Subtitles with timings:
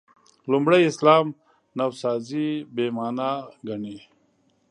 [0.51, 1.25] لومړي اسلام
[1.77, 3.31] نوسازي «بې معنا»
[3.67, 3.97] ګڼي.